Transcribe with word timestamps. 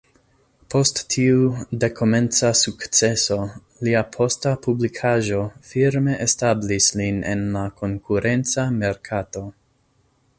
Post 0.73 0.99
tiu 1.15 1.41
dekomenca 1.83 2.49
sukceso, 2.61 3.37
lia 3.87 4.01
posta 4.15 4.53
publikaĵo 4.63 5.43
firme 5.73 6.15
establis 6.25 6.89
lin 7.03 7.21
en 7.35 7.45
la 7.59 7.63
konkurenca 7.83 8.65
merkato. 8.79 9.45